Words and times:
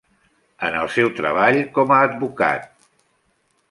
En 0.69 0.77
el 0.79 0.89
seu 0.95 1.13
treball 1.21 1.61
com 1.79 1.97
a 1.97 2.03
advocat. 2.09 2.71